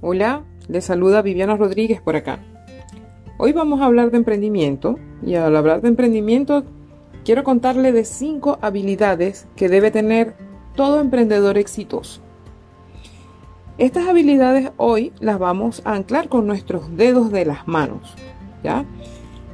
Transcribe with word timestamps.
Hola, 0.00 0.44
les 0.68 0.84
saluda 0.84 1.22
Viviana 1.22 1.56
Rodríguez 1.56 2.00
por 2.00 2.14
acá. 2.14 2.38
Hoy 3.36 3.52
vamos 3.52 3.80
a 3.80 3.86
hablar 3.86 4.12
de 4.12 4.18
emprendimiento 4.18 4.96
y 5.26 5.34
al 5.34 5.56
hablar 5.56 5.80
de 5.80 5.88
emprendimiento 5.88 6.62
quiero 7.24 7.42
contarle 7.42 7.90
de 7.90 8.04
cinco 8.04 8.60
habilidades 8.62 9.48
que 9.56 9.68
debe 9.68 9.90
tener 9.90 10.36
todo 10.76 11.00
emprendedor 11.00 11.58
exitoso. 11.58 12.20
Estas 13.76 14.06
habilidades 14.06 14.70
hoy 14.76 15.12
las 15.18 15.40
vamos 15.40 15.82
a 15.84 15.94
anclar 15.94 16.28
con 16.28 16.46
nuestros 16.46 16.96
dedos 16.96 17.32
de 17.32 17.44
las 17.44 17.66
manos, 17.66 18.14
¿ya? 18.62 18.84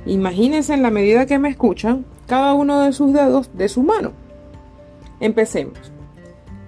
Imagínense 0.04 0.74
en 0.74 0.82
la 0.82 0.90
medida 0.90 1.24
que 1.24 1.38
me 1.38 1.48
escuchan 1.48 2.04
cada 2.26 2.52
uno 2.52 2.82
de 2.82 2.92
sus 2.92 3.14
dedos 3.14 3.48
de 3.54 3.70
su 3.70 3.82
mano. 3.82 4.12
Empecemos. 5.20 5.90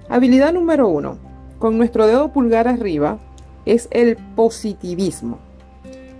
Habilidad 0.09 0.55
número 0.55 0.89
uno. 0.89 1.19
Con 1.59 1.77
nuestro 1.77 2.07
dedo 2.07 2.33
pulgar 2.33 2.69
arriba 2.69 3.19
es 3.67 3.89
el 3.91 4.17
positivismo. 4.35 5.39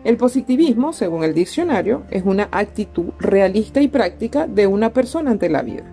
El 0.05 0.17
positivismo, 0.17 0.93
según 0.93 1.25
el 1.25 1.35
diccionario, 1.35 2.03
es 2.11 2.25
una 2.25 2.49
actitud 2.53 3.07
realista 3.19 3.81
y 3.81 3.89
práctica 3.89 4.47
de 4.47 4.67
una 4.67 4.93
persona 4.93 5.31
ante 5.31 5.49
la 5.49 5.63
vida. 5.63 5.85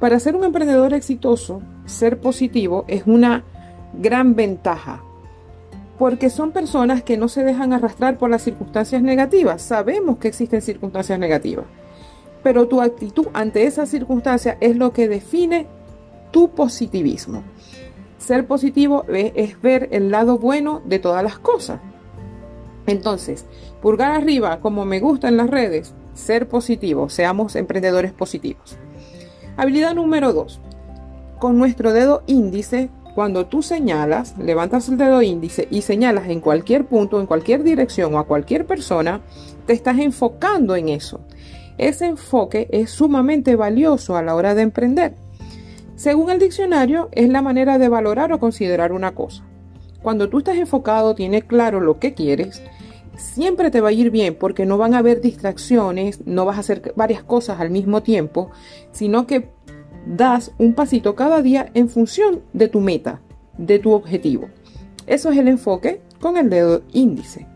Para 0.00 0.18
ser 0.18 0.34
un 0.34 0.44
emprendedor 0.44 0.92
exitoso, 0.92 1.62
ser 1.86 2.18
positivo 2.18 2.84
es 2.88 3.04
una 3.06 3.44
gran 3.94 4.34
ventaja, 4.34 5.02
porque 5.98 6.28
son 6.28 6.52
personas 6.52 7.02
que 7.02 7.16
no 7.16 7.28
se 7.28 7.44
dejan 7.44 7.72
arrastrar 7.72 8.18
por 8.18 8.28
las 8.28 8.42
circunstancias 8.42 9.00
negativas. 9.00 9.62
Sabemos 9.62 10.18
que 10.18 10.28
existen 10.28 10.60
circunstancias 10.60 11.18
negativas, 11.18 11.66
pero 12.42 12.66
tu 12.66 12.80
actitud 12.80 13.28
ante 13.32 13.64
esas 13.64 13.88
circunstancias 13.88 14.56
es 14.60 14.76
lo 14.76 14.92
que 14.92 15.08
define 15.08 15.66
tu 16.32 16.50
positivismo. 16.50 17.44
Ser 18.22 18.46
positivo 18.46 19.04
es 19.08 19.60
ver 19.60 19.88
el 19.90 20.12
lado 20.12 20.38
bueno 20.38 20.80
de 20.84 21.00
todas 21.00 21.24
las 21.24 21.40
cosas. 21.40 21.80
Entonces, 22.86 23.46
pulgar 23.80 24.12
arriba, 24.12 24.60
como 24.60 24.84
me 24.84 25.00
gusta 25.00 25.26
en 25.26 25.36
las 25.36 25.50
redes, 25.50 25.92
ser 26.14 26.48
positivo, 26.48 27.08
seamos 27.08 27.56
emprendedores 27.56 28.12
positivos. 28.12 28.78
Habilidad 29.56 29.96
número 29.96 30.32
2. 30.32 30.60
Con 31.40 31.58
nuestro 31.58 31.92
dedo 31.92 32.22
índice, 32.28 32.90
cuando 33.16 33.46
tú 33.46 33.60
señalas, 33.60 34.38
levantas 34.38 34.88
el 34.88 34.98
dedo 34.98 35.20
índice 35.20 35.66
y 35.68 35.82
señalas 35.82 36.28
en 36.28 36.40
cualquier 36.40 36.86
punto, 36.86 37.20
en 37.20 37.26
cualquier 37.26 37.64
dirección 37.64 38.14
o 38.14 38.20
a 38.20 38.26
cualquier 38.26 38.66
persona, 38.66 39.20
te 39.66 39.72
estás 39.72 39.98
enfocando 39.98 40.76
en 40.76 40.90
eso. 40.90 41.18
Ese 41.76 42.06
enfoque 42.06 42.68
es 42.70 42.90
sumamente 42.90 43.56
valioso 43.56 44.16
a 44.16 44.22
la 44.22 44.36
hora 44.36 44.54
de 44.54 44.62
emprender. 44.62 45.16
Según 46.02 46.30
el 46.30 46.40
diccionario, 46.40 47.10
es 47.12 47.28
la 47.28 47.42
manera 47.42 47.78
de 47.78 47.88
valorar 47.88 48.32
o 48.32 48.40
considerar 48.40 48.90
una 48.90 49.14
cosa. 49.14 49.44
Cuando 50.02 50.28
tú 50.28 50.38
estás 50.38 50.56
enfocado, 50.56 51.14
tienes 51.14 51.44
claro 51.44 51.78
lo 51.78 52.00
que 52.00 52.12
quieres, 52.12 52.60
siempre 53.16 53.70
te 53.70 53.80
va 53.80 53.90
a 53.90 53.92
ir 53.92 54.10
bien 54.10 54.34
porque 54.34 54.66
no 54.66 54.78
van 54.78 54.94
a 54.94 54.98
haber 54.98 55.20
distracciones, 55.20 56.26
no 56.26 56.44
vas 56.44 56.56
a 56.56 56.60
hacer 56.62 56.92
varias 56.96 57.22
cosas 57.22 57.60
al 57.60 57.70
mismo 57.70 58.02
tiempo, 58.02 58.50
sino 58.90 59.28
que 59.28 59.50
das 60.04 60.50
un 60.58 60.74
pasito 60.74 61.14
cada 61.14 61.40
día 61.40 61.70
en 61.72 61.88
función 61.88 62.42
de 62.52 62.66
tu 62.66 62.80
meta, 62.80 63.20
de 63.56 63.78
tu 63.78 63.92
objetivo. 63.92 64.48
Eso 65.06 65.30
es 65.30 65.38
el 65.38 65.46
enfoque 65.46 66.02
con 66.20 66.36
el 66.36 66.50
dedo 66.50 66.82
índice. 66.92 67.46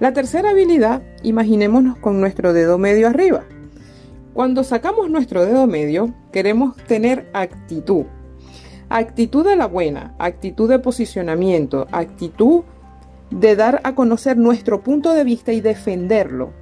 La 0.00 0.12
tercera 0.12 0.50
habilidad, 0.50 1.02
imaginémonos 1.22 1.96
con 1.96 2.20
nuestro 2.20 2.52
dedo 2.52 2.76
medio 2.76 3.08
arriba. 3.08 3.44
Cuando 4.34 4.64
sacamos 4.64 5.08
nuestro 5.10 5.46
dedo 5.46 5.68
medio, 5.68 6.12
queremos 6.32 6.76
tener 6.88 7.30
actitud. 7.32 8.06
Actitud 8.88 9.46
de 9.46 9.54
la 9.54 9.68
buena, 9.68 10.16
actitud 10.18 10.68
de 10.68 10.80
posicionamiento, 10.80 11.86
actitud 11.92 12.64
de 13.30 13.54
dar 13.54 13.80
a 13.84 13.94
conocer 13.94 14.36
nuestro 14.36 14.82
punto 14.82 15.14
de 15.14 15.22
vista 15.22 15.52
y 15.52 15.60
defenderlo. 15.60 16.52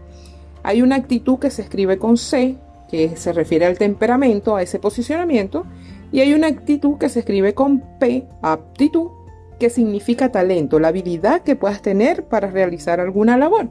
Hay 0.62 0.82
una 0.82 0.96
actitud 0.96 1.38
que 1.38 1.48
se 1.48 1.62
escribe 1.62 1.98
con 1.98 2.18
C, 2.18 2.58
que 2.90 3.16
se 3.16 3.32
refiere 3.32 3.64
al 3.64 3.78
temperamento, 3.78 4.54
a 4.54 4.60
ese 4.60 4.78
posicionamiento, 4.78 5.64
y 6.12 6.20
hay 6.20 6.34
una 6.34 6.48
actitud 6.48 6.98
que 6.98 7.08
se 7.08 7.20
escribe 7.20 7.54
con 7.54 7.82
P, 7.98 8.28
aptitud, 8.42 9.12
que 9.58 9.70
significa 9.70 10.30
talento, 10.30 10.78
la 10.78 10.88
habilidad 10.88 11.40
que 11.40 11.56
puedas 11.56 11.80
tener 11.80 12.26
para 12.26 12.50
realizar 12.50 13.00
alguna 13.00 13.38
labor 13.38 13.70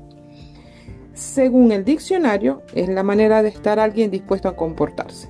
según 1.21 1.71
el 1.71 1.85
diccionario, 1.85 2.63
es 2.73 2.89
la 2.89 3.03
manera 3.03 3.43
de 3.43 3.49
estar 3.49 3.79
alguien 3.79 4.09
dispuesto 4.09 4.49
a 4.49 4.55
comportarse. 4.55 5.29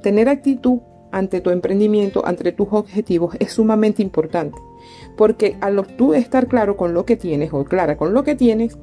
Tener 0.00 0.28
actitud 0.28 0.78
ante 1.10 1.40
tu 1.40 1.50
emprendimiento, 1.50 2.24
ante 2.24 2.52
tus 2.52 2.68
objetivos, 2.70 3.34
es 3.40 3.52
sumamente 3.52 4.00
importante, 4.00 4.56
porque 5.16 5.56
al 5.60 5.84
tú 5.96 6.14
estar 6.14 6.46
claro 6.46 6.76
con 6.76 6.94
lo 6.94 7.04
que 7.04 7.16
tienes 7.16 7.52
o 7.52 7.64
clara 7.64 7.96
con 7.96 8.14
lo 8.14 8.22
que 8.22 8.36
tienes, 8.36 8.78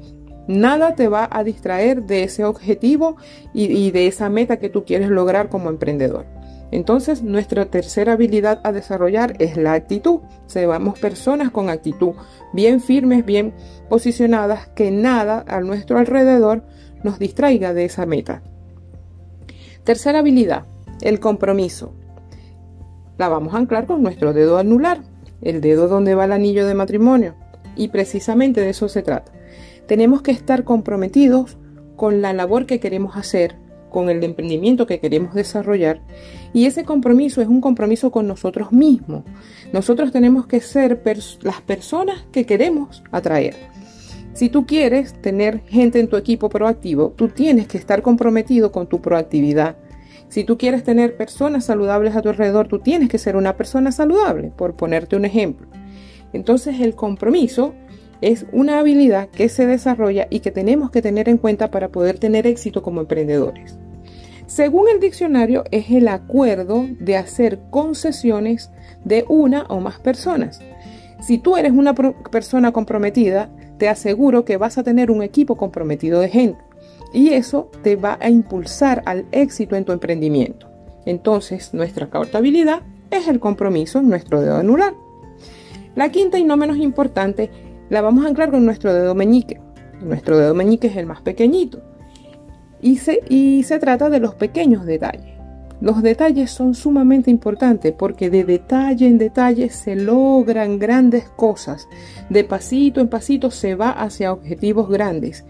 nada 0.46 0.94
te 0.94 1.08
va 1.08 1.26
a 1.32 1.42
distraer 1.42 2.02
de 2.02 2.24
ese 2.24 2.44
objetivo 2.44 3.16
y, 3.54 3.64
y 3.64 3.90
de 3.90 4.06
esa 4.06 4.28
meta 4.28 4.58
que 4.58 4.68
tú 4.68 4.84
quieres 4.84 5.08
lograr 5.08 5.48
como 5.48 5.70
emprendedor. 5.70 6.26
Entonces, 6.70 7.22
nuestra 7.22 7.66
tercera 7.66 8.14
habilidad 8.14 8.60
a 8.64 8.72
desarrollar 8.72 9.34
es 9.38 9.56
la 9.56 9.72
actitud. 9.74 10.20
Seamos 10.46 10.98
personas 10.98 11.50
con 11.50 11.70
actitud, 11.70 12.14
bien 12.52 12.80
firmes, 12.80 13.24
bien 13.24 13.54
posicionadas, 13.88 14.68
que 14.68 14.90
nada 14.90 15.44
a 15.46 15.60
nuestro 15.60 15.98
alrededor 15.98 16.64
nos 17.02 17.18
distraiga 17.18 17.72
de 17.72 17.84
esa 17.84 18.04
meta. 18.04 18.42
Tercera 19.84 20.18
habilidad, 20.18 20.64
el 21.00 21.20
compromiso. 21.20 21.92
La 23.18 23.28
vamos 23.28 23.54
a 23.54 23.58
anclar 23.58 23.86
con 23.86 24.02
nuestro 24.02 24.32
dedo 24.32 24.58
anular, 24.58 25.02
el 25.42 25.60
dedo 25.60 25.86
donde 25.86 26.14
va 26.14 26.24
el 26.24 26.32
anillo 26.32 26.66
de 26.66 26.74
matrimonio. 26.74 27.36
Y 27.76 27.88
precisamente 27.88 28.60
de 28.60 28.70
eso 28.70 28.88
se 28.88 29.02
trata. 29.02 29.32
Tenemos 29.86 30.22
que 30.22 30.32
estar 30.32 30.64
comprometidos 30.64 31.56
con 31.94 32.20
la 32.20 32.32
labor 32.32 32.66
que 32.66 32.80
queremos 32.80 33.16
hacer, 33.16 33.54
con 33.90 34.10
el 34.10 34.22
emprendimiento 34.24 34.86
que 34.86 34.98
queremos 34.98 35.34
desarrollar 35.34 36.00
y 36.56 36.64
ese 36.64 36.84
compromiso 36.84 37.42
es 37.42 37.48
un 37.48 37.60
compromiso 37.60 38.10
con 38.10 38.26
nosotros 38.26 38.72
mismos. 38.72 39.24
Nosotros 39.74 40.10
tenemos 40.10 40.46
que 40.46 40.62
ser 40.62 41.02
las 41.42 41.60
personas 41.60 42.24
que 42.32 42.46
queremos 42.46 43.02
atraer. 43.12 43.54
Si 44.32 44.48
tú 44.48 44.64
quieres 44.64 45.12
tener 45.20 45.60
gente 45.66 46.00
en 46.00 46.08
tu 46.08 46.16
equipo 46.16 46.48
proactivo, 46.48 47.12
tú 47.14 47.28
tienes 47.28 47.68
que 47.68 47.76
estar 47.76 48.00
comprometido 48.00 48.72
con 48.72 48.86
tu 48.86 49.02
proactividad. 49.02 49.76
Si 50.30 50.44
tú 50.44 50.56
quieres 50.56 50.82
tener 50.82 51.18
personas 51.18 51.66
saludables 51.66 52.16
a 52.16 52.22
tu 52.22 52.30
alrededor, 52.30 52.68
tú 52.68 52.78
tienes 52.78 53.10
que 53.10 53.18
ser 53.18 53.36
una 53.36 53.58
persona 53.58 53.92
saludable, 53.92 54.50
por 54.56 54.76
ponerte 54.76 55.14
un 55.14 55.26
ejemplo. 55.26 55.66
Entonces 56.32 56.80
el 56.80 56.94
compromiso 56.94 57.74
es 58.22 58.46
una 58.50 58.78
habilidad 58.78 59.28
que 59.28 59.50
se 59.50 59.66
desarrolla 59.66 60.26
y 60.30 60.40
que 60.40 60.52
tenemos 60.52 60.90
que 60.90 61.02
tener 61.02 61.28
en 61.28 61.36
cuenta 61.36 61.70
para 61.70 61.88
poder 61.88 62.18
tener 62.18 62.46
éxito 62.46 62.80
como 62.82 63.02
emprendedores. 63.02 63.78
Según 64.46 64.88
el 64.88 65.00
diccionario, 65.00 65.64
es 65.72 65.90
el 65.90 66.06
acuerdo 66.06 66.86
de 67.00 67.16
hacer 67.16 67.60
concesiones 67.70 68.70
de 69.04 69.24
una 69.28 69.64
o 69.64 69.80
más 69.80 69.98
personas. 69.98 70.60
Si 71.20 71.38
tú 71.38 71.56
eres 71.56 71.72
una 71.72 71.94
persona 71.94 72.72
comprometida, 72.72 73.50
te 73.78 73.88
aseguro 73.88 74.44
que 74.44 74.56
vas 74.56 74.78
a 74.78 74.84
tener 74.84 75.10
un 75.10 75.22
equipo 75.22 75.56
comprometido 75.56 76.20
de 76.20 76.28
gente 76.28 76.60
y 77.12 77.30
eso 77.30 77.70
te 77.82 77.96
va 77.96 78.18
a 78.20 78.30
impulsar 78.30 79.02
al 79.06 79.26
éxito 79.32 79.74
en 79.74 79.84
tu 79.84 79.92
emprendimiento. 79.92 80.68
Entonces, 81.06 81.72
nuestra 81.74 82.06
cuarta 82.08 82.38
habilidad 82.38 82.82
es 83.10 83.28
el 83.28 83.40
compromiso 83.40 83.98
en 83.98 84.08
nuestro 84.08 84.40
dedo 84.40 84.56
anular. 84.56 84.94
La 85.94 86.10
quinta 86.10 86.38
y 86.38 86.44
no 86.44 86.56
menos 86.56 86.76
importante 86.76 87.50
la 87.88 88.00
vamos 88.00 88.24
a 88.24 88.28
anclar 88.28 88.50
con 88.50 88.64
nuestro 88.64 88.92
dedo 88.92 89.14
meñique. 89.14 89.60
Nuestro 90.02 90.38
dedo 90.38 90.54
meñique 90.54 90.88
es 90.88 90.96
el 90.96 91.06
más 91.06 91.22
pequeñito. 91.22 91.82
Y 92.86 93.64
se, 93.64 93.78
trata 93.80 94.08
de 94.10 94.20
los 94.20 94.36
pequeños 94.36 94.86
detalles. 94.86 95.34
Los 95.80 96.02
detalles 96.02 96.52
son 96.52 96.76
sumamente 96.76 97.32
importantes 97.32 97.92
porque 97.92 98.30
de 98.30 98.44
detalle 98.44 99.08
en 99.08 99.18
detalle 99.18 99.70
se 99.70 99.96
logran 99.96 100.78
grandes 100.78 101.24
cosas. 101.30 101.88
De 102.30 102.44
pasito 102.44 103.00
en 103.00 103.08
pasito 103.08 103.50
se 103.50 103.74
va 103.74 103.90
hacia 103.90 104.32
objetivos 104.32 104.88
grandes. 104.88 105.44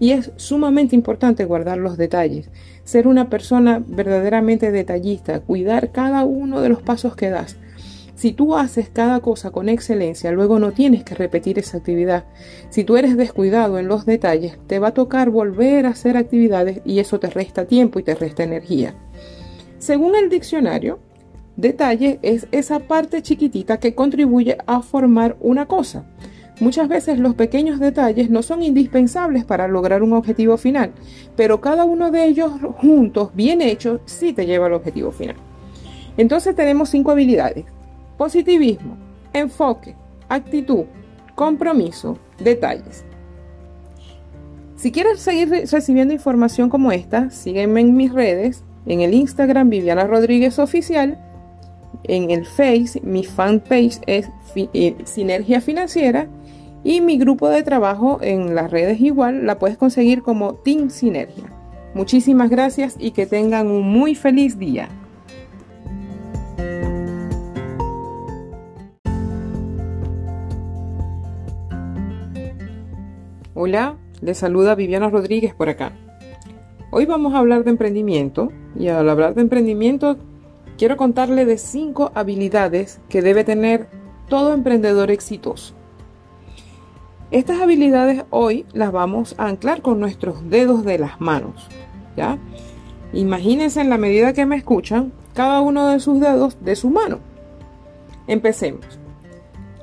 Y 0.00 0.12
es 0.12 0.32
sumamente 0.36 0.96
importante 0.96 1.44
guardar 1.44 1.76
los 1.76 1.98
detalles, 1.98 2.48
ser 2.84 3.06
una 3.06 3.28
persona 3.28 3.82
verdaderamente 3.86 4.70
detallista, 4.70 5.40
cuidar 5.40 5.92
cada 5.92 6.24
uno 6.24 6.62
de 6.62 6.70
los 6.70 6.80
pasos 6.80 7.14
que 7.16 7.28
das. 7.28 7.58
Si 8.18 8.32
tú 8.32 8.56
haces 8.56 8.88
cada 8.88 9.20
cosa 9.20 9.52
con 9.52 9.68
excelencia, 9.68 10.32
luego 10.32 10.58
no 10.58 10.72
tienes 10.72 11.04
que 11.04 11.14
repetir 11.14 11.56
esa 11.60 11.76
actividad. 11.76 12.24
Si 12.68 12.82
tú 12.82 12.96
eres 12.96 13.16
descuidado 13.16 13.78
en 13.78 13.86
los 13.86 14.06
detalles, 14.06 14.58
te 14.66 14.80
va 14.80 14.88
a 14.88 14.92
tocar 14.92 15.30
volver 15.30 15.86
a 15.86 15.90
hacer 15.90 16.16
actividades 16.16 16.80
y 16.84 16.98
eso 16.98 17.20
te 17.20 17.30
resta 17.30 17.66
tiempo 17.66 18.00
y 18.00 18.02
te 18.02 18.16
resta 18.16 18.42
energía. 18.42 18.96
Según 19.78 20.16
el 20.16 20.30
diccionario, 20.30 20.98
detalle 21.54 22.18
es 22.22 22.48
esa 22.50 22.80
parte 22.80 23.22
chiquitita 23.22 23.78
que 23.78 23.94
contribuye 23.94 24.58
a 24.66 24.82
formar 24.82 25.36
una 25.38 25.66
cosa. 25.66 26.04
Muchas 26.58 26.88
veces 26.88 27.20
los 27.20 27.36
pequeños 27.36 27.78
detalles 27.78 28.30
no 28.30 28.42
son 28.42 28.64
indispensables 28.64 29.44
para 29.44 29.68
lograr 29.68 30.02
un 30.02 30.14
objetivo 30.14 30.56
final, 30.56 30.90
pero 31.36 31.60
cada 31.60 31.84
uno 31.84 32.10
de 32.10 32.24
ellos 32.24 32.50
juntos, 32.78 33.30
bien 33.34 33.62
hechos, 33.62 34.00
sí 34.06 34.32
te 34.32 34.44
lleva 34.44 34.66
al 34.66 34.72
objetivo 34.72 35.12
final. 35.12 35.36
Entonces 36.16 36.56
tenemos 36.56 36.88
cinco 36.88 37.12
habilidades 37.12 37.77
positivismo, 38.18 38.98
enfoque, 39.32 39.94
actitud, 40.28 40.84
compromiso, 41.34 42.18
detalles. 42.38 43.04
Si 44.76 44.92
quieres 44.92 45.20
seguir 45.20 45.48
recibiendo 45.48 46.12
información 46.12 46.68
como 46.68 46.92
esta, 46.92 47.30
sígueme 47.30 47.80
en 47.80 47.96
mis 47.96 48.12
redes, 48.12 48.64
en 48.86 49.00
el 49.00 49.14
Instagram 49.14 49.70
Viviana 49.70 50.06
Rodríguez 50.06 50.58
Oficial, 50.58 51.18
en 52.04 52.30
el 52.30 52.44
Face, 52.44 53.00
mi 53.02 53.24
fanpage 53.24 54.00
es 54.06 54.28
eh, 54.54 54.96
Sinergia 55.04 55.60
Financiera 55.60 56.28
y 56.84 57.00
mi 57.00 57.18
grupo 57.18 57.48
de 57.48 57.62
trabajo 57.62 58.18
en 58.22 58.54
las 58.54 58.70
redes 58.70 59.00
igual 59.00 59.46
la 59.46 59.58
puedes 59.58 59.76
conseguir 59.76 60.22
como 60.22 60.54
Team 60.54 60.90
Sinergia. 60.90 61.52
Muchísimas 61.94 62.50
gracias 62.50 62.96
y 62.98 63.10
que 63.10 63.26
tengan 63.26 63.68
un 63.68 63.88
muy 63.88 64.14
feliz 64.14 64.58
día. 64.58 64.88
Hola, 73.60 73.96
les 74.20 74.38
saluda 74.38 74.76
Viviana 74.76 75.10
Rodríguez 75.10 75.52
por 75.52 75.68
acá. 75.68 75.90
Hoy 76.92 77.06
vamos 77.06 77.34
a 77.34 77.38
hablar 77.38 77.64
de 77.64 77.70
emprendimiento 77.70 78.52
y 78.78 78.86
al 78.86 79.08
hablar 79.08 79.34
de 79.34 79.40
emprendimiento 79.40 80.16
quiero 80.76 80.96
contarle 80.96 81.44
de 81.44 81.58
cinco 81.58 82.12
habilidades 82.14 83.00
que 83.08 83.20
debe 83.20 83.42
tener 83.42 83.88
todo 84.28 84.54
emprendedor 84.54 85.10
exitoso. 85.10 85.74
Estas 87.32 87.60
habilidades 87.60 88.24
hoy 88.30 88.64
las 88.74 88.92
vamos 88.92 89.34
a 89.38 89.48
anclar 89.48 89.82
con 89.82 89.98
nuestros 89.98 90.48
dedos 90.48 90.84
de 90.84 91.00
las 91.00 91.20
manos. 91.20 91.66
¿ya? 92.16 92.38
Imagínense 93.12 93.80
en 93.80 93.90
la 93.90 93.98
medida 93.98 94.34
que 94.34 94.46
me 94.46 94.54
escuchan 94.54 95.12
cada 95.34 95.62
uno 95.62 95.88
de 95.88 95.98
sus 95.98 96.20
dedos 96.20 96.58
de 96.60 96.76
su 96.76 96.90
mano. 96.90 97.18
Empecemos. 98.28 99.00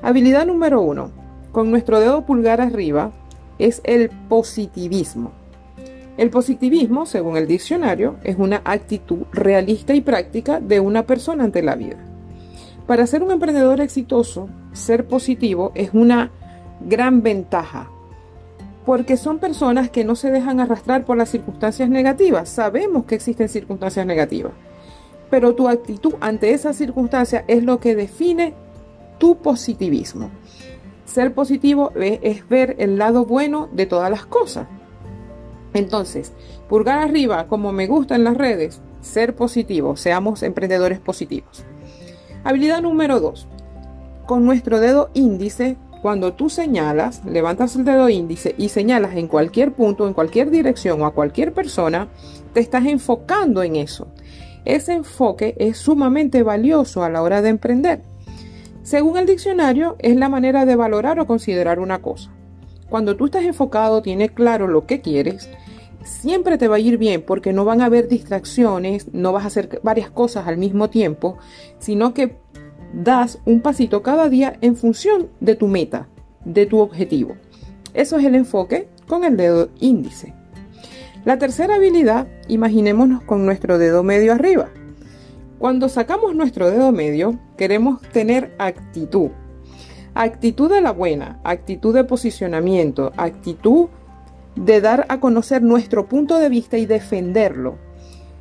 Habilidad 0.00 0.46
número 0.46 0.80
uno. 0.80 1.10
Con 1.52 1.70
nuestro 1.70 2.00
dedo 2.00 2.24
pulgar 2.24 2.62
arriba 2.62 3.12
es 3.58 3.80
el 3.84 4.10
positivismo. 4.28 5.32
El 6.16 6.30
positivismo, 6.30 7.04
según 7.04 7.36
el 7.36 7.46
diccionario, 7.46 8.16
es 8.24 8.36
una 8.38 8.62
actitud 8.64 9.24
realista 9.32 9.94
y 9.94 10.00
práctica 10.00 10.60
de 10.60 10.80
una 10.80 11.02
persona 11.04 11.44
ante 11.44 11.62
la 11.62 11.74
vida. 11.74 11.98
Para 12.86 13.06
ser 13.06 13.22
un 13.22 13.32
emprendedor 13.32 13.80
exitoso, 13.80 14.48
ser 14.72 15.06
positivo 15.06 15.72
es 15.74 15.90
una 15.92 16.30
gran 16.80 17.22
ventaja, 17.22 17.90
porque 18.86 19.16
son 19.16 19.40
personas 19.40 19.90
que 19.90 20.04
no 20.04 20.14
se 20.14 20.30
dejan 20.30 20.60
arrastrar 20.60 21.04
por 21.04 21.16
las 21.16 21.30
circunstancias 21.30 21.90
negativas. 21.90 22.48
Sabemos 22.48 23.04
que 23.04 23.16
existen 23.16 23.48
circunstancias 23.48 24.06
negativas, 24.06 24.52
pero 25.28 25.54
tu 25.54 25.68
actitud 25.68 26.14
ante 26.20 26.52
esas 26.52 26.76
circunstancias 26.76 27.44
es 27.48 27.64
lo 27.64 27.80
que 27.80 27.96
define 27.96 28.54
tu 29.18 29.36
positivismo. 29.36 30.30
Ser 31.06 31.32
positivo 31.32 31.92
es 31.96 32.46
ver 32.48 32.76
el 32.78 32.98
lado 32.98 33.24
bueno 33.24 33.68
de 33.72 33.86
todas 33.86 34.10
las 34.10 34.26
cosas. 34.26 34.66
Entonces, 35.72 36.32
pulgar 36.68 36.98
arriba, 36.98 37.46
como 37.46 37.72
me 37.72 37.86
gusta 37.86 38.16
en 38.16 38.24
las 38.24 38.36
redes, 38.36 38.82
ser 39.00 39.34
positivo, 39.34 39.96
seamos 39.96 40.42
emprendedores 40.42 40.98
positivos. 40.98 41.64
Habilidad 42.44 42.82
número 42.82 43.20
2. 43.20 43.46
Con 44.26 44.44
nuestro 44.44 44.80
dedo 44.80 45.10
índice, 45.14 45.76
cuando 46.02 46.34
tú 46.34 46.50
señalas, 46.50 47.24
levantas 47.24 47.76
el 47.76 47.84
dedo 47.84 48.08
índice 48.08 48.54
y 48.58 48.68
señalas 48.68 49.14
en 49.14 49.28
cualquier 49.28 49.72
punto, 49.72 50.06
en 50.06 50.14
cualquier 50.14 50.50
dirección 50.50 51.00
o 51.02 51.06
a 51.06 51.14
cualquier 51.14 51.52
persona, 51.52 52.08
te 52.52 52.60
estás 52.60 52.84
enfocando 52.84 53.62
en 53.62 53.76
eso. 53.76 54.08
Ese 54.64 54.94
enfoque 54.94 55.54
es 55.58 55.78
sumamente 55.78 56.42
valioso 56.42 57.04
a 57.04 57.10
la 57.10 57.22
hora 57.22 57.42
de 57.42 57.50
emprender. 57.50 58.02
Según 58.86 59.16
el 59.16 59.26
diccionario, 59.26 59.96
es 59.98 60.14
la 60.14 60.28
manera 60.28 60.64
de 60.64 60.76
valorar 60.76 61.18
o 61.18 61.26
considerar 61.26 61.80
una 61.80 62.02
cosa. 62.02 62.30
Cuando 62.88 63.16
tú 63.16 63.24
estás 63.24 63.42
enfocado, 63.42 64.00
tienes 64.00 64.30
claro 64.30 64.68
lo 64.68 64.86
que 64.86 65.00
quieres, 65.00 65.50
siempre 66.04 66.56
te 66.56 66.68
va 66.68 66.76
a 66.76 66.78
ir 66.78 66.96
bien 66.96 67.24
porque 67.26 67.52
no 67.52 67.64
van 67.64 67.80
a 67.80 67.86
haber 67.86 68.06
distracciones, 68.06 69.12
no 69.12 69.32
vas 69.32 69.42
a 69.42 69.48
hacer 69.48 69.80
varias 69.82 70.08
cosas 70.08 70.46
al 70.46 70.56
mismo 70.56 70.88
tiempo, 70.88 71.36
sino 71.80 72.14
que 72.14 72.36
das 72.92 73.40
un 73.44 73.60
pasito 73.60 74.04
cada 74.04 74.28
día 74.28 74.56
en 74.60 74.76
función 74.76 75.30
de 75.40 75.56
tu 75.56 75.66
meta, 75.66 76.06
de 76.44 76.66
tu 76.66 76.78
objetivo. 76.78 77.34
Eso 77.92 78.18
es 78.18 78.24
el 78.24 78.36
enfoque 78.36 78.86
con 79.08 79.24
el 79.24 79.36
dedo 79.36 79.68
índice. 79.80 80.32
La 81.24 81.38
tercera 81.38 81.74
habilidad, 81.74 82.28
imaginémonos 82.46 83.24
con 83.24 83.46
nuestro 83.46 83.78
dedo 83.78 84.04
medio 84.04 84.32
arriba. 84.32 84.68
Cuando 85.58 85.88
sacamos 85.88 86.36
nuestro 86.36 86.70
dedo 86.70 86.92
medio, 86.92 87.40
queremos 87.56 88.00
tener 88.12 88.54
actitud. 88.58 89.30
Actitud 90.14 90.70
de 90.70 90.80
la 90.80 90.92
buena, 90.92 91.40
actitud 91.44 91.94
de 91.94 92.04
posicionamiento, 92.04 93.12
actitud 93.16 93.88
de 94.54 94.80
dar 94.80 95.06
a 95.08 95.20
conocer 95.20 95.62
nuestro 95.62 96.08
punto 96.08 96.38
de 96.38 96.48
vista 96.48 96.78
y 96.78 96.86
defenderlo. 96.86 97.78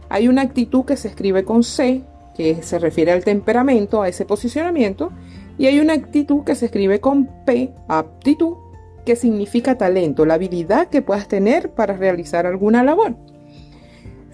Hay 0.07 0.27
una 0.27 0.43
actitud 0.43 0.85
que 0.85 0.95
se 0.95 1.09
escribe 1.09 1.43
con 1.43 1.63
C, 1.63 2.03
que 2.35 2.61
se 2.63 2.79
refiere 2.79 3.11
al 3.11 3.23
temperamento, 3.23 4.01
a 4.01 4.07
ese 4.07 4.25
posicionamiento, 4.25 5.11
y 5.57 5.65
hay 5.65 5.79
una 5.79 5.93
actitud 5.93 6.43
que 6.43 6.55
se 6.55 6.65
escribe 6.67 6.99
con 6.99 7.27
P, 7.45 7.73
aptitud, 7.87 8.57
que 9.05 9.15
significa 9.15 9.77
talento, 9.77 10.25
la 10.25 10.35
habilidad 10.35 10.87
que 10.87 11.01
puedas 11.01 11.27
tener 11.27 11.71
para 11.71 11.95
realizar 11.95 12.45
alguna 12.45 12.83
labor 12.83 13.15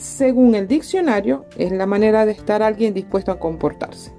según 0.02 0.56
el 0.56 0.68
diccionario, 0.68 1.46
es 1.58 1.72
la 1.72 1.86
manera 1.86 2.26
de 2.26 2.32
estar 2.32 2.64
alguien 2.64 2.94
dispuesto 2.94 3.32
a 3.32 3.40
comportarse. 3.40 4.12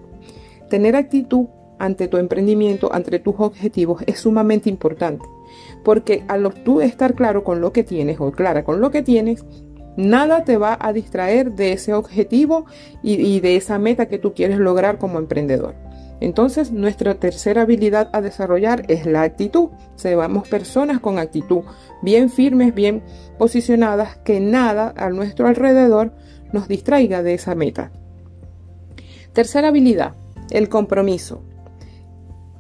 Tener 0.73 0.97
actitud 0.97 1.49
ante 1.79 2.09
tu 2.09 2.17
emprendimiento, 2.17 2.95
ante 2.95 3.19
tus 3.19 3.35
objetivos, 3.37 4.03
es 4.07 4.21
sumamente 4.21 4.71
importante, 4.71 5.23
porque 5.85 6.25
al 6.29 6.51
tú 6.65 6.81
estar 6.81 7.13
claro 7.13 7.45
con 7.45 7.61
lo 7.61 7.75
que 7.75 7.85
tienes 7.85 8.19
o 8.19 8.33
clara 8.33 8.65
con 8.65 8.81
lo 8.81 8.91
que 8.91 9.03
tienes, 9.03 9.45
nada 9.99 10.45
te 10.45 10.57
va 10.57 10.79
a 10.81 10.95
distraer 10.95 11.53
de 11.53 11.75
ese 11.75 11.93
objetivo 11.93 12.65
y, 13.03 13.17
y 13.17 13.41
de 13.41 13.57
esa 13.57 13.79
meta 13.79 14.07
que 14.07 14.17
tú 14.17 14.33
quieres 14.33 14.61
lograr 14.61 14.97
como 14.97 15.19
emprendedor. 15.19 15.75
Entonces, 16.21 16.73
nuestra 16.73 17.17
tercera 17.17 17.61
habilidad 17.61 18.09
a 18.15 18.23
desarrollar 18.23 18.87
es 18.89 19.05
la 19.05 19.21
actitud. 19.21 19.69
Seamos 19.97 20.49
personas 20.49 21.01
con 21.01 21.19
actitud, 21.19 21.65
bien 22.01 22.31
firmes, 22.31 22.75
bien 22.75 23.03
posicionadas, 23.37 24.17
que 24.25 24.41
nada 24.41 24.95
a 24.97 25.11
nuestro 25.11 25.49
alrededor 25.49 26.15
nos 26.51 26.67
distraiga 26.67 27.23
de 27.23 27.35
esa 27.35 27.55
meta. 27.55 27.93
Tercera 29.35 29.69
habilidad, 29.69 30.15
el 30.53 30.69
compromiso. 30.69 31.43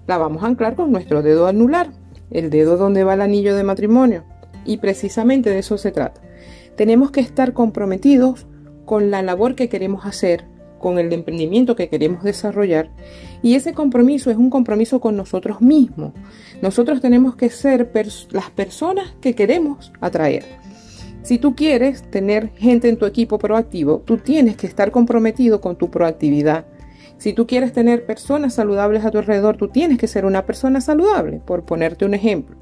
La 0.07 0.19
vamos 0.19 0.43
a 0.43 0.47
anclar 0.47 0.75
con 0.75 0.91
nuestro 0.91 1.23
dedo 1.23 1.47
anular, 1.47 1.91
el 2.31 2.51
dedo 2.51 2.77
donde 2.77 3.05
va 3.05 3.15
el 3.15 3.21
anillo 3.21 3.55
de 3.55 3.65
matrimonio. 3.65 4.25
Y 4.65 4.79
precisamente 4.79 5.51
de 5.51 5.59
eso 5.59 5.79
se 5.79 5.93
trata. 5.93 6.21
Tenemos 6.77 7.11
que 7.11 7.21
estar 7.21 7.53
comprometidos 7.53 8.47
con 8.87 9.11
la 9.11 9.23
labor 9.23 9.55
que 9.55 9.69
queremos 9.69 10.07
hacer, 10.07 10.45
con 10.79 10.99
el 10.99 11.13
emprendimiento 11.13 11.77
que 11.77 11.89
queremos 11.89 12.25
desarrollar. 12.25 12.91
Y 13.43 13.55
ese 13.55 13.75
compromiso 13.75 14.31
es 14.31 14.37
un 14.37 14.51
compromiso 14.51 15.01
con 15.01 15.17
nosotros 15.17 15.61
mismos. 15.61 16.13
Nosotros 16.63 17.01
tenemos 17.01 17.37
que 17.37 17.51
ser 17.51 17.91
las 18.31 18.51
personas 18.51 19.15
que 19.21 19.35
queremos 19.35 19.93
atraer. 20.01 20.45
Si 21.23 21.39
tú 21.39 21.55
quieres 21.55 22.03
tener 22.11 22.51
gente 22.55 22.89
en 22.89 22.97
tu 22.97 23.07
equipo 23.07 23.39
proactivo, 23.39 23.99
tú 24.05 24.17
tienes 24.17 24.57
que 24.57 24.67
estar 24.67 24.91
comprometido 24.91 25.61
con 25.61 25.77
tu 25.77 25.91
proactividad. 25.91 26.67
Si 27.23 27.33
tú 27.33 27.47
quieres 27.47 27.73
tener 27.73 28.05
personas 28.05 28.55
saludables 28.55 29.05
a 29.05 29.13
tu 29.13 29.19
alrededor, 29.19 29.57
tú 29.57 29.69
tienes 29.69 29.97
que 29.97 30.09
ser 30.09 30.25
una 30.25 30.45
persona 30.45 30.81
saludable, 30.81 31.39
por 31.39 31.65
ponerte 31.65 32.05
un 32.05 32.15
ejemplo. 32.15 32.57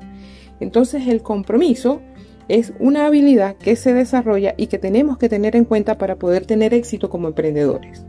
Entonces 0.60 1.06
el 1.08 1.22
compromiso 1.22 2.02
es 2.46 2.74
una 2.78 3.06
habilidad 3.06 3.56
que 3.56 3.74
se 3.74 3.94
desarrolla 3.94 4.52
y 4.58 4.66
que 4.66 4.76
tenemos 4.76 5.16
que 5.16 5.30
tener 5.30 5.56
en 5.56 5.64
cuenta 5.64 5.96
para 5.96 6.16
poder 6.16 6.44
tener 6.44 6.74
éxito 6.74 7.08
como 7.08 7.28
emprendedores. 7.28 8.04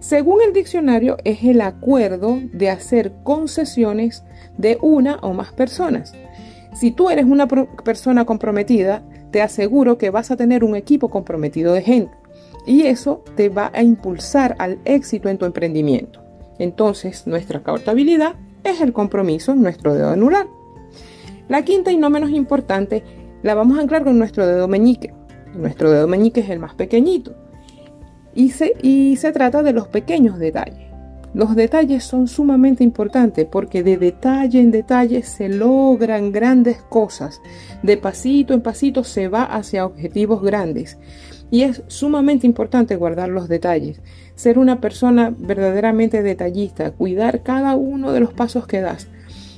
Según 0.00 0.42
el 0.42 0.52
diccionario, 0.52 1.18
es 1.22 1.44
el 1.44 1.60
acuerdo 1.60 2.40
de 2.52 2.68
hacer 2.68 3.12
concesiones 3.22 4.24
de 4.58 4.78
una 4.82 5.20
o 5.22 5.34
más 5.34 5.52
personas. 5.52 6.14
Si 6.74 6.90
tú 6.90 7.10
eres 7.10 7.26
una 7.26 7.46
persona 7.46 8.24
comprometida, 8.24 9.04
te 9.30 9.40
aseguro 9.40 9.98
que 9.98 10.10
vas 10.10 10.32
a 10.32 10.36
tener 10.36 10.64
un 10.64 10.74
equipo 10.74 11.10
comprometido 11.10 11.72
de 11.72 11.82
gente 11.82 12.25
y 12.66 12.82
eso 12.82 13.22
te 13.36 13.48
va 13.48 13.70
a 13.72 13.82
impulsar 13.82 14.56
al 14.58 14.78
éxito 14.84 15.28
en 15.28 15.38
tu 15.38 15.44
emprendimiento. 15.44 16.22
Entonces, 16.58 17.26
nuestra 17.26 17.60
cuarta 17.62 17.92
habilidad 17.92 18.34
es 18.64 18.80
el 18.80 18.92
compromiso 18.92 19.54
nuestro 19.54 19.94
dedo 19.94 20.10
anular. 20.10 20.48
La 21.48 21.64
quinta 21.64 21.92
y 21.92 21.96
no 21.96 22.10
menos 22.10 22.30
importante 22.30 23.04
la 23.42 23.54
vamos 23.54 23.78
a 23.78 23.82
anclar 23.82 24.04
con 24.04 24.18
nuestro 24.18 24.46
dedo 24.46 24.66
meñique. 24.66 25.14
Nuestro 25.54 25.90
dedo 25.90 26.08
meñique 26.08 26.40
es 26.40 26.50
el 26.50 26.58
más 26.58 26.74
pequeñito 26.74 27.34
y 28.34 28.50
se, 28.50 28.74
y 28.82 29.16
se 29.16 29.32
trata 29.32 29.62
de 29.62 29.72
los 29.72 29.88
pequeños 29.88 30.38
detalles. 30.38 30.85
Los 31.34 31.54
detalles 31.54 32.04
son 32.04 32.28
sumamente 32.28 32.82
importantes 32.82 33.46
porque 33.50 33.82
de 33.82 33.98
detalle 33.98 34.60
en 34.60 34.70
detalle 34.70 35.22
se 35.22 35.48
logran 35.48 36.32
grandes 36.32 36.78
cosas. 36.82 37.40
De 37.82 37.96
pasito 37.96 38.54
en 38.54 38.62
pasito 38.62 39.04
se 39.04 39.28
va 39.28 39.44
hacia 39.44 39.84
objetivos 39.84 40.42
grandes. 40.42 40.98
Y 41.50 41.62
es 41.62 41.82
sumamente 41.86 42.46
importante 42.46 42.96
guardar 42.96 43.28
los 43.28 43.48
detalles, 43.48 44.00
ser 44.34 44.58
una 44.58 44.80
persona 44.80 45.32
verdaderamente 45.36 46.22
detallista, 46.22 46.90
cuidar 46.90 47.42
cada 47.42 47.76
uno 47.76 48.12
de 48.12 48.20
los 48.20 48.32
pasos 48.32 48.66
que 48.66 48.80
das. 48.80 49.08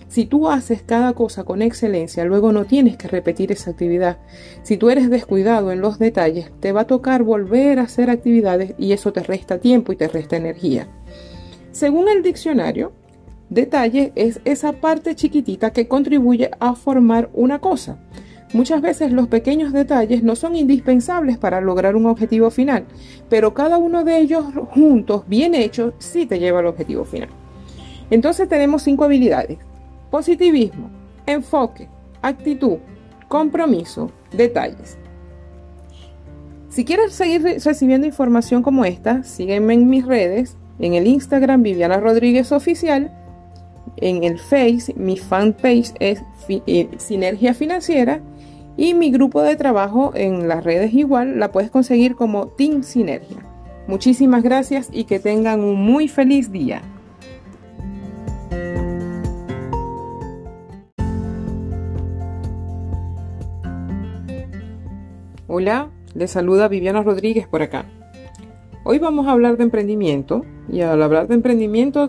Si 0.09 0.25
tú 0.25 0.49
haces 0.49 0.83
cada 0.83 1.13
cosa 1.13 1.45
con 1.45 1.61
excelencia, 1.61 2.25
luego 2.25 2.51
no 2.51 2.65
tienes 2.65 2.97
que 2.97 3.09
repetir 3.09 3.53
esa 3.53 3.71
actividad. 3.71 4.19
Si 4.63 4.79
tú 4.79 4.89
eres 4.89 5.11
descuidado 5.11 5.71
en 5.71 5.83
los 5.83 5.99
detalles, 5.99 6.51
te 6.61 6.73
va 6.73 6.83
a 6.83 6.87
tocar 6.87 7.23
volver 7.23 7.79
a 7.79 7.83
hacer 7.83 8.09
actividades 8.09 8.75
y 8.79 8.93
eso 8.93 9.13
te 9.13 9.23
resta 9.23 9.59
tiempo 9.59 9.93
y 9.93 9.97
te 9.97 10.09
resta 10.09 10.37
energía. 10.37 10.89
Según 11.79 12.09
el 12.09 12.25
diccionario, 12.25 12.91
detalle 13.51 14.11
es 14.17 14.41
esa 14.45 14.73
parte 14.73 15.15
chiquitita 15.15 15.73
que 15.73 15.87
contribuye 15.87 16.51
a 16.59 16.75
formar 16.75 17.31
una 17.35 17.61
cosa. 17.61 18.01
Muchas 18.53 18.83
veces 18.83 19.13
los 19.13 19.29
pequeños 19.29 19.73
detalles 19.73 20.25
no 20.25 20.35
son 20.35 20.57
indispensables 20.57 21.39
para 21.39 21.61
lograr 21.61 21.95
un 21.95 22.07
objetivo 22.07 22.51
final, 22.51 22.85
pero 23.29 23.55
cada 23.55 23.79
uno 23.79 24.03
de 24.03 24.19
ellos 24.19 24.45
juntos, 24.71 25.23
bien 25.29 25.55
hechos, 25.55 25.95
sí 25.99 26.27
te 26.27 26.41
lleva 26.41 26.59
al 26.59 26.67
objetivo 26.67 27.05
final. 27.05 27.29
Entonces 28.11 28.49
tenemos 28.49 28.83
cinco 28.83 29.05
habilidades. 29.05 29.59
Positivismo, 30.11 30.91
enfoque, 31.27 31.89
actitud, 32.23 32.79
compromiso, 33.29 34.11
detalles. 34.33 34.99
Si 36.71 36.85
quieres 36.85 37.13
seguir 37.13 37.41
recibiendo 37.43 38.05
información 38.05 38.65
como 38.65 38.85
esta, 38.85 39.23
sígueme 39.23 39.75
en 39.75 39.89
mis 39.89 40.05
redes, 40.05 40.57
en 40.79 40.95
el 40.95 41.07
Instagram 41.07 41.63
Viviana 41.63 41.99
Rodríguez 41.99 42.53
Oficial, 42.53 43.13
en 43.97 44.25
el 44.25 44.39
Face, 44.39 44.95
mi 44.97 45.17
fanpage 45.17 45.93
es 45.99 46.23
eh, 46.49 46.89
Sinergia 46.99 47.55
Financiera 47.55 48.21
y 48.77 48.95
mi 48.95 49.11
grupo 49.11 49.43
de 49.43 49.57
trabajo 49.57 50.13
en 50.15 50.47
las 50.47 50.63
redes 50.63 50.95
igual 50.95 51.41
la 51.41 51.51
puedes 51.51 51.71
conseguir 51.71 52.15
como 52.15 52.49
Team 52.49 52.83
Sinergia. 52.83 53.39
Muchísimas 53.89 54.43
gracias 54.43 54.89
y 54.93 55.05
que 55.05 55.19
tengan 55.19 55.61
un 55.61 55.81
muy 55.81 56.09
feliz 56.09 56.53
día. 56.53 56.83
Hola, 65.47 65.91
les 66.15 66.31
saluda 66.31 66.69
Viviana 66.69 67.03
Rodríguez 67.03 67.49
por 67.49 67.63
acá. 67.63 67.87
Hoy 68.91 68.99
vamos 68.99 69.27
a 69.27 69.33
hablar 69.33 69.59
de 69.59 69.65
emprendimiento 69.65 70.47
y 70.67 70.81
al 70.81 71.03
hablar 71.03 71.29
de 71.29 71.35
emprendimiento 71.35 72.09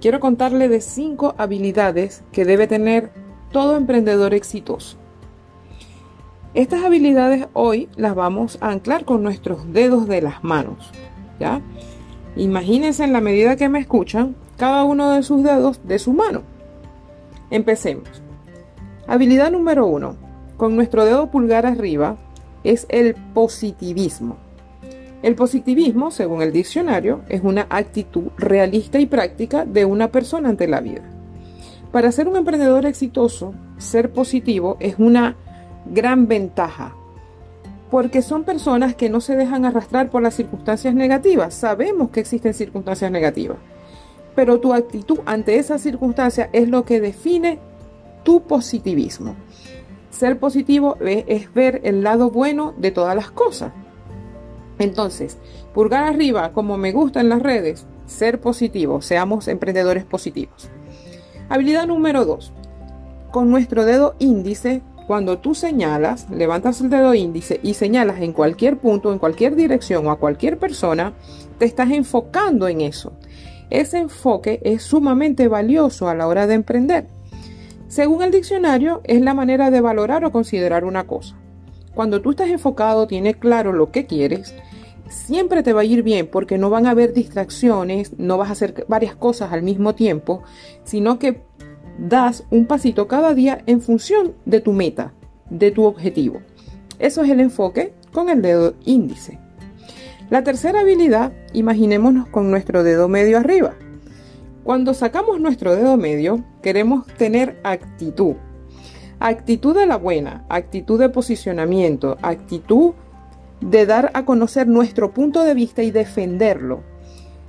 quiero 0.00 0.18
contarle 0.18 0.68
de 0.68 0.80
cinco 0.80 1.36
habilidades 1.38 2.24
que 2.32 2.44
debe 2.44 2.66
tener 2.66 3.12
todo 3.52 3.76
emprendedor 3.76 4.34
exitoso. 4.34 4.98
Estas 6.54 6.82
habilidades 6.82 7.46
hoy 7.52 7.88
las 7.94 8.16
vamos 8.16 8.58
a 8.60 8.70
anclar 8.70 9.04
con 9.04 9.22
nuestros 9.22 9.72
dedos 9.72 10.08
de 10.08 10.20
las 10.22 10.42
manos. 10.42 10.90
¿ya? 11.38 11.62
Imagínense 12.34 13.04
en 13.04 13.12
la 13.12 13.20
medida 13.20 13.54
que 13.54 13.68
me 13.68 13.78
escuchan 13.78 14.34
cada 14.56 14.82
uno 14.82 15.12
de 15.12 15.22
sus 15.22 15.44
dedos 15.44 15.86
de 15.86 16.00
su 16.00 16.14
mano. 16.14 16.42
Empecemos. 17.48 18.24
Habilidad 19.06 19.52
número 19.52 19.86
uno. 19.86 20.16
Con 20.56 20.74
nuestro 20.74 21.04
dedo 21.04 21.30
pulgar 21.30 21.64
arriba 21.64 22.16
es 22.64 22.86
el 22.88 23.14
positivismo. 23.34 24.47
El 25.22 25.34
positivismo, 25.34 26.12
según 26.12 26.42
el 26.42 26.52
diccionario, 26.52 27.22
es 27.28 27.42
una 27.42 27.66
actitud 27.70 28.28
realista 28.36 29.00
y 29.00 29.06
práctica 29.06 29.64
de 29.64 29.84
una 29.84 30.12
persona 30.12 30.48
ante 30.48 30.68
la 30.68 30.80
vida. 30.80 31.02
Para 31.90 32.12
ser 32.12 32.28
un 32.28 32.36
emprendedor 32.36 32.86
exitoso, 32.86 33.52
ser 33.78 34.12
positivo 34.12 34.76
es 34.78 34.96
una 34.98 35.36
gran 35.86 36.28
ventaja, 36.28 36.94
porque 37.90 38.22
son 38.22 38.44
personas 38.44 38.94
que 38.94 39.08
no 39.08 39.20
se 39.20 39.34
dejan 39.34 39.64
arrastrar 39.64 40.08
por 40.10 40.22
las 40.22 40.34
circunstancias 40.34 40.94
negativas. 40.94 41.54
Sabemos 41.54 42.10
que 42.10 42.20
existen 42.20 42.54
circunstancias 42.54 43.10
negativas, 43.10 43.56
pero 44.36 44.60
tu 44.60 44.72
actitud 44.72 45.18
ante 45.26 45.56
esas 45.56 45.80
circunstancias 45.80 46.48
es 46.52 46.68
lo 46.68 46.84
que 46.84 47.00
define 47.00 47.58
tu 48.22 48.42
positivismo. 48.42 49.34
Ser 50.10 50.38
positivo 50.38 50.96
es 51.00 51.52
ver 51.54 51.80
el 51.84 52.04
lado 52.04 52.30
bueno 52.30 52.74
de 52.76 52.92
todas 52.92 53.16
las 53.16 53.30
cosas. 53.32 53.72
Entonces, 54.78 55.38
pulgar 55.74 56.04
arriba, 56.04 56.52
como 56.52 56.76
me 56.76 56.92
gusta 56.92 57.20
en 57.20 57.28
las 57.28 57.42
redes, 57.42 57.86
ser 58.06 58.40
positivo, 58.40 59.02
seamos 59.02 59.48
emprendedores 59.48 60.04
positivos. 60.04 60.70
Habilidad 61.48 61.86
número 61.86 62.24
2. 62.24 62.52
Con 63.30 63.50
nuestro 63.50 63.84
dedo 63.84 64.14
índice 64.18 64.82
cuando 65.08 65.38
tú 65.38 65.54
señalas, 65.54 66.28
levantas 66.28 66.82
el 66.82 66.90
dedo 66.90 67.14
índice 67.14 67.60
y 67.62 67.72
señalas 67.72 68.20
en 68.20 68.34
cualquier 68.34 68.76
punto, 68.76 69.10
en 69.10 69.18
cualquier 69.18 69.56
dirección 69.56 70.06
o 70.06 70.10
a 70.10 70.18
cualquier 70.18 70.58
persona, 70.58 71.14
te 71.58 71.64
estás 71.64 71.90
enfocando 71.92 72.68
en 72.68 72.82
eso. 72.82 73.14
Ese 73.70 73.96
enfoque 73.96 74.60
es 74.64 74.82
sumamente 74.82 75.48
valioso 75.48 76.10
a 76.10 76.14
la 76.14 76.26
hora 76.26 76.46
de 76.46 76.52
emprender. 76.52 77.06
Según 77.88 78.22
el 78.22 78.30
diccionario, 78.30 79.00
es 79.04 79.22
la 79.22 79.32
manera 79.32 79.70
de 79.70 79.80
valorar 79.80 80.26
o 80.26 80.30
considerar 80.30 80.84
una 80.84 81.06
cosa. 81.06 81.36
Cuando 81.98 82.22
tú 82.22 82.30
estás 82.30 82.48
enfocado, 82.48 83.08
tienes 83.08 83.38
claro 83.38 83.72
lo 83.72 83.90
que 83.90 84.06
quieres, 84.06 84.54
siempre 85.08 85.64
te 85.64 85.72
va 85.72 85.80
a 85.80 85.84
ir 85.84 86.04
bien 86.04 86.28
porque 86.28 86.56
no 86.56 86.70
van 86.70 86.86
a 86.86 86.90
haber 86.90 87.12
distracciones, 87.12 88.16
no 88.20 88.38
vas 88.38 88.50
a 88.50 88.52
hacer 88.52 88.84
varias 88.86 89.16
cosas 89.16 89.52
al 89.52 89.64
mismo 89.64 89.96
tiempo, 89.96 90.44
sino 90.84 91.18
que 91.18 91.42
das 91.98 92.44
un 92.50 92.66
pasito 92.66 93.08
cada 93.08 93.34
día 93.34 93.64
en 93.66 93.80
función 93.80 94.34
de 94.44 94.60
tu 94.60 94.72
meta, 94.72 95.12
de 95.50 95.72
tu 95.72 95.86
objetivo. 95.86 96.40
Eso 97.00 97.24
es 97.24 97.30
el 97.30 97.40
enfoque 97.40 97.92
con 98.12 98.28
el 98.28 98.42
dedo 98.42 98.74
índice. 98.84 99.40
La 100.30 100.44
tercera 100.44 100.82
habilidad, 100.82 101.32
imaginémonos 101.52 102.28
con 102.28 102.48
nuestro 102.48 102.84
dedo 102.84 103.08
medio 103.08 103.38
arriba. 103.38 103.74
Cuando 104.62 104.94
sacamos 104.94 105.40
nuestro 105.40 105.74
dedo 105.74 105.96
medio, 105.96 106.44
queremos 106.62 107.08
tener 107.16 107.58
actitud. 107.64 108.36
Actitud 109.20 109.74
de 109.76 109.86
la 109.86 109.96
buena, 109.96 110.44
actitud 110.48 110.98
de 110.98 111.08
posicionamiento, 111.08 112.16
actitud 112.22 112.92
de 113.60 113.84
dar 113.84 114.12
a 114.14 114.24
conocer 114.24 114.68
nuestro 114.68 115.12
punto 115.12 115.42
de 115.42 115.54
vista 115.54 115.82
y 115.82 115.90
defenderlo. 115.90 116.84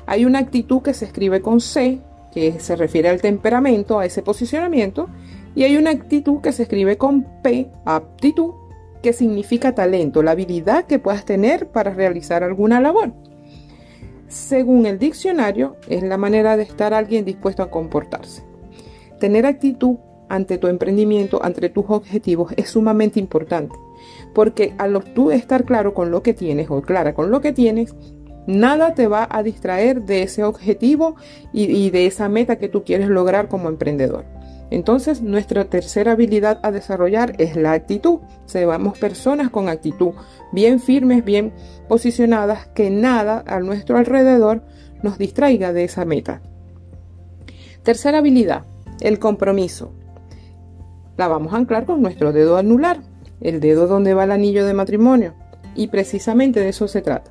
Hay 0.08 0.26
una 0.26 0.40
actitud 0.40 0.82
que 0.82 0.96
se 0.96 1.06
escribe 1.06 1.42
con 1.42 1.62
C, 1.62 2.00
que 2.34 2.60
se 2.60 2.76
refiere 2.76 3.10
al 3.10 3.22
temperamento, 3.22 4.00
a 4.00 4.06
ese 4.06 4.24
posicionamiento, 4.24 5.10
y 5.54 5.64
hay 5.64 5.78
una 5.78 5.92
actitud 5.92 6.42
que 6.42 6.52
se 6.52 6.64
escribe 6.64 6.98
con 6.98 7.24
P, 7.44 7.70
aptitud, 7.86 8.54
que 9.04 9.14
significa 9.14 9.76
talento, 9.76 10.24
la 10.24 10.32
habilidad 10.32 10.86
que 10.86 10.98
puedas 10.98 11.24
tener 11.24 11.68
para 11.68 11.94
realizar 11.94 12.44
alguna 12.44 12.82
labor. 12.82 13.14
Según 14.28 14.88
el 14.88 14.98
diccionario, 14.98 15.78
es 15.88 16.02
la 16.02 16.18
manera 16.18 16.58
de 16.58 16.64
estar 16.64 16.96
alguien 16.96 17.26
dispuesto 17.26 17.62
a 17.62 17.70
comportarse. 17.70 18.44
Tener 19.20 19.46
actitud 19.46 19.98
ante 20.30 20.58
tu 20.58 20.68
emprendimiento, 20.68 21.44
ante 21.44 21.70
tus 21.70 21.86
objetivos, 21.88 22.54
es 22.56 22.70
sumamente 22.70 23.20
importante, 23.20 23.76
porque 24.34 24.74
al 24.78 25.04
tú 25.14 25.32
estar 25.32 25.66
claro 25.66 25.94
con 25.94 26.12
lo 26.12 26.24
que 26.24 26.34
tienes 26.34 26.70
o 26.70 26.82
clara 26.82 27.14
con 27.14 27.32
lo 27.32 27.42
que 27.42 27.52
tienes, 27.52 27.96
Nada 28.50 28.96
te 28.96 29.08
va 29.08 29.28
a 29.30 29.44
distraer 29.44 30.02
de 30.06 30.24
ese 30.24 30.44
objetivo 30.44 31.16
y, 31.54 31.92
de 31.92 32.08
esa 32.08 32.30
meta 32.30 32.56
que 32.58 32.68
tú 32.68 32.84
quieres 32.84 33.08
lograr 33.08 33.48
como 33.48 33.70
emprendedor. 33.70 34.26
Entonces, 34.72 35.22
nuestra 35.22 35.66
tercera 35.66 36.14
habilidad 36.14 36.60
a 36.64 36.72
desarrollar 36.72 37.36
es 37.38 37.56
la 37.56 37.74
actitud. 37.74 38.22
Seamos 38.48 38.98
personas 38.98 39.52
con 39.52 39.70
actitud, 39.70 40.14
bien 40.52 40.80
firmes, 40.80 41.24
bien 41.24 41.54
posicionadas, 41.88 42.66
que 42.70 42.90
nada 42.90 43.44
a 43.46 43.60
nuestro 43.60 44.00
alrededor 44.00 44.64
nos 45.04 45.20
distraiga 45.20 45.72
de 45.72 45.84
esa 45.84 46.04
meta. 46.04 46.42
Tercera 47.84 48.18
habilidad, 48.18 48.66
el 49.00 49.20
compromiso. 49.20 49.94
La 51.20 51.28
vamos 51.28 51.54
a 51.54 51.58
anclar 51.58 51.86
con 51.86 52.02
nuestro 52.02 52.34
dedo 52.34 52.58
anular, 52.58 53.02
el 53.42 53.60
dedo 53.60 53.86
donde 53.86 54.16
va 54.16 54.24
el 54.24 54.32
anillo 54.32 54.66
de 54.66 54.74
matrimonio. 54.74 55.36
Y 55.76 55.90
precisamente 55.90 56.60
de 56.60 56.70
eso 56.70 56.88
se 56.88 57.04
trata 57.04 57.30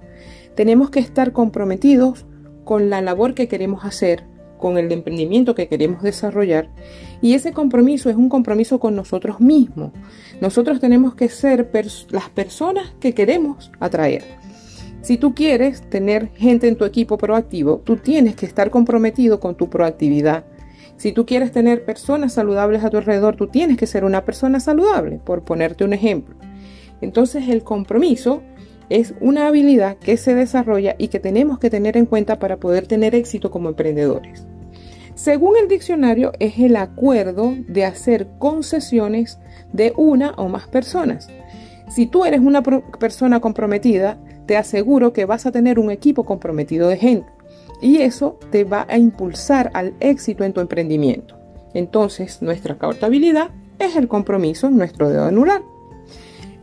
tenemos 0.59 0.90
que 0.90 0.99
estar 0.99 1.30
comprometidos 1.30 2.26
con 2.64 2.90
la 2.90 3.00
labor 3.00 3.35
que 3.35 3.47
queremos 3.47 3.85
hacer, 3.85 4.25
con 4.59 4.76
el 4.76 4.90
emprendimiento 4.90 5.54
que 5.54 5.68
queremos 5.68 6.02
desarrollar. 6.02 6.68
Y 7.23 7.35
ese 7.35 7.52
compromiso 7.52 8.11
es 8.11 8.16
un 8.16 8.28
compromiso 8.28 8.80
con 8.80 8.97
nosotros 8.97 9.38
mismos. 9.38 9.92
Nosotros 10.40 10.80
tenemos 10.80 11.14
que 11.14 11.28
ser 11.28 11.71
las 12.11 12.28
personas 12.30 12.92
que 12.99 13.14
queremos 13.14 13.71
atraer. 13.78 14.25
Si 15.00 15.16
tú 15.16 15.33
quieres 15.33 15.88
tener 15.90 16.33
gente 16.35 16.66
en 16.66 16.75
tu 16.75 16.85
equipo 16.85 17.18
proactivo, 17.18 17.80
tú 17.85 17.95
tienes 17.95 18.35
que 18.35 18.47
estar 18.47 18.68
comprometido 18.68 19.38
con 19.38 19.54
tu 19.54 19.71
proactividad. 19.71 20.45
Si 20.99 21.12
tú 21.12 21.26
quieres 21.26 21.52
tener 21.52 21.85
personas 21.85 22.33
saludables 22.33 22.83
a 22.83 22.90
tu 22.90 22.97
alrededor, 22.97 23.37
tú 23.37 23.47
tienes 23.47 23.76
que 23.76 23.87
ser 23.87 24.05
una 24.05 24.25
persona 24.25 24.59
saludable, 24.59 25.21
por 25.25 25.45
ponerte 25.45 25.85
un 25.85 25.93
ejemplo. 25.93 26.35
Entonces 27.00 27.49
el 27.49 27.62
compromiso 27.62 28.43
es 28.88 29.14
una 29.21 29.47
habilidad 29.47 29.97
que 29.99 30.17
se 30.17 30.35
desarrolla 30.35 30.97
y 30.99 31.07
que 31.07 31.21
tenemos 31.21 31.61
que 31.61 31.71
tener 31.71 31.97
en 31.97 32.05
cuenta 32.05 32.40
para 32.40 32.57
poder 32.57 32.88
tener 32.88 33.14
éxito 33.14 33.52
como 33.52 33.69
emprendedores. 33.69 34.45
Según 35.14 35.57
el 35.57 35.69
diccionario, 35.69 36.33
es 36.40 36.59
el 36.59 36.75
acuerdo 36.75 37.55
de 37.69 37.85
hacer 37.85 38.26
concesiones 38.38 39.38
de 39.73 39.93
una 39.97 40.33
o 40.33 40.49
más 40.49 40.67
personas. 40.67 41.28
Si 41.88 42.07
tú 42.07 42.25
eres 42.25 42.40
una 42.40 42.62
persona 42.62 43.38
comprometida, 43.38 44.19
te 44.47 44.57
aseguro 44.57 45.12
que 45.12 45.26
vas 45.26 45.47
a 45.47 45.52
tener 45.52 45.78
un 45.78 45.93
equipo 45.93 46.25
comprometido 46.25 46.88
de 46.88 46.97
gente 46.97 47.38
y 47.80 47.99
eso 47.99 48.38
te 48.50 48.64
va 48.64 48.87
a 48.88 48.99
impulsar 48.99 49.70
al 49.75 49.94
éxito 50.00 50.44
en 50.44 50.52
tu 50.52 50.61
emprendimiento. 50.61 51.37
Entonces, 51.75 52.42
nuestra 52.42 52.76
cuarta 52.76 53.06
habilidad 53.06 53.50
es 53.78 53.97
el 53.97 54.08
compromiso 54.08 54.70
nuestro 54.70 55.08
dedo 55.08 55.25
anular. 55.25 55.62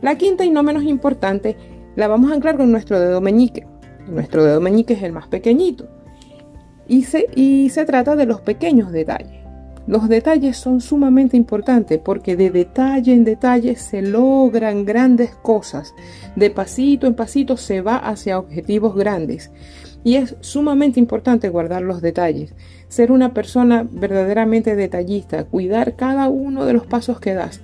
La 0.02 0.16
quinta 0.16 0.44
y 0.44 0.50
no 0.50 0.62
menos 0.62 0.84
importante 0.84 1.56
la 1.96 2.08
vamos 2.08 2.30
a 2.30 2.34
anclar 2.34 2.56
con 2.56 2.70
nuestro 2.70 3.00
dedo 3.00 3.20
meñique. 3.20 3.66
Nuestro 4.06 4.44
dedo 4.44 4.60
meñique 4.60 4.94
es 4.94 5.02
el 5.02 5.12
más 5.12 5.26
pequeñito 5.28 5.88
y 6.88 7.04
se, 7.04 7.26
y 7.34 7.70
se 7.70 7.84
trata 7.84 8.16
de 8.16 8.26
los 8.26 8.40
pequeños 8.40 8.92
detalles. 8.92 9.44
Los 9.86 10.08
detalles 10.08 10.56
son 10.56 10.80
sumamente 10.80 11.36
importantes 11.36 12.00
porque 12.02 12.34
de 12.36 12.50
detalle 12.50 13.12
en 13.12 13.22
detalle 13.22 13.76
se 13.76 14.02
logran 14.02 14.84
grandes 14.84 15.30
cosas. 15.36 15.94
De 16.34 16.50
pasito 16.50 17.06
en 17.06 17.14
pasito 17.14 17.56
se 17.56 17.82
va 17.82 17.96
hacia 17.96 18.38
objetivos 18.38 18.96
grandes. 18.96 19.52
Y 20.04 20.16
es 20.16 20.36
sumamente 20.40 21.00
importante 21.00 21.48
guardar 21.48 21.82
los 21.82 22.00
detalles, 22.00 22.54
ser 22.88 23.10
una 23.10 23.34
persona 23.34 23.86
verdaderamente 23.90 24.76
detallista, 24.76 25.44
cuidar 25.44 25.96
cada 25.96 26.28
uno 26.28 26.64
de 26.64 26.72
los 26.72 26.86
pasos 26.86 27.20
que 27.20 27.34
das. 27.34 27.60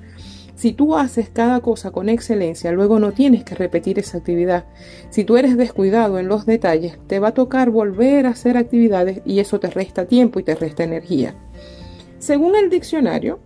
Si 0.55 0.73
tú 0.73 0.97
haces 0.97 1.29
cada 1.29 1.59
cosa 1.59 1.91
con 1.91 2.09
excelencia, 2.09 2.71
luego 2.71 3.01
no 3.01 3.11
tienes 3.11 3.43
que 3.43 3.57
repetir 3.57 3.99
esa 3.99 4.19
actividad. 4.19 4.65
Si 5.11 5.25
tú 5.25 5.37
eres 5.37 5.57
descuidado 5.57 6.21
en 6.21 6.29
los 6.29 6.47
detalles, 6.47 6.99
te 7.09 7.19
va 7.19 7.29
a 7.29 7.35
tocar 7.35 7.71
volver 7.71 8.27
a 8.27 8.31
hacer 8.31 8.57
actividades 8.57 9.23
y 9.25 9.41
eso 9.41 9.59
te 9.59 9.71
resta 9.71 10.07
tiempo 10.07 10.39
y 10.39 10.45
te 10.45 10.55
resta 10.55 10.85
energía. 10.85 11.35
Según 12.19 12.55
el 12.55 12.71
diccionario, 12.71 13.41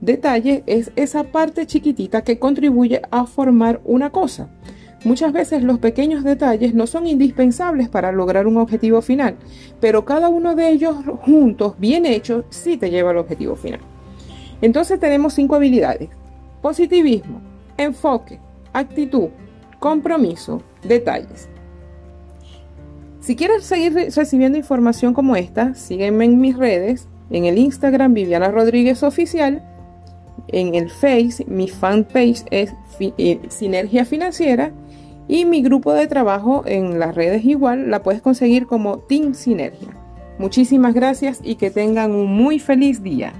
detalle 0.00 0.64
es 0.66 0.90
esa 0.96 1.24
parte 1.24 1.66
chiquitita 1.66 2.22
que 2.22 2.40
contribuye 2.40 3.00
a 3.12 3.26
formar 3.26 3.80
una 3.84 4.10
cosa. 4.10 4.48
Muchas 5.04 5.32
veces 5.32 5.62
los 5.62 5.78
pequeños 5.78 6.24
detalles 6.24 6.74
no 6.74 6.86
son 6.86 7.06
indispensables 7.06 7.88
para 7.88 8.12
lograr 8.12 8.46
un 8.46 8.56
objetivo 8.56 9.02
final, 9.02 9.36
pero 9.80 10.04
cada 10.04 10.28
uno 10.28 10.54
de 10.54 10.70
ellos 10.70 10.96
juntos, 11.22 11.74
bien 11.78 12.06
hechos, 12.06 12.44
sí 12.50 12.76
te 12.76 12.90
lleva 12.90 13.10
al 13.10 13.18
objetivo 13.18 13.56
final. 13.56 13.80
Entonces 14.62 14.98
tenemos 14.98 15.34
cinco 15.34 15.54
habilidades. 15.54 16.08
Positivismo, 16.62 17.40
enfoque, 17.76 18.40
actitud, 18.72 19.28
compromiso, 19.78 20.62
detalles. 20.82 21.48
Si 23.20 23.36
quieres 23.36 23.64
seguir 23.64 23.92
recibiendo 23.92 24.56
información 24.56 25.12
como 25.12 25.36
esta, 25.36 25.74
sígueme 25.74 26.24
en 26.24 26.40
mis 26.40 26.56
redes, 26.56 27.08
en 27.30 27.44
el 27.44 27.58
Instagram 27.58 28.14
Viviana 28.14 28.50
Rodríguez 28.50 29.02
Oficial, 29.02 29.62
en 30.48 30.74
el 30.74 30.90
Face 30.90 31.44
mi 31.46 31.68
fanpage 31.68 32.44
es 32.50 32.74
eh, 33.00 33.40
Sinergia 33.48 34.04
Financiera 34.04 34.72
y 35.28 35.44
mi 35.44 35.62
grupo 35.62 35.92
de 35.92 36.06
trabajo 36.06 36.62
en 36.66 36.98
las 36.98 37.14
redes 37.14 37.44
igual 37.44 37.90
la 37.90 38.02
puedes 38.02 38.22
conseguir 38.22 38.66
como 38.66 38.98
Team 38.98 39.34
Sinergia. 39.34 39.88
Muchísimas 40.38 40.94
gracias 40.94 41.40
y 41.42 41.56
que 41.56 41.70
tengan 41.70 42.12
un 42.12 42.32
muy 42.32 42.58
feliz 42.58 43.02
día. 43.02 43.32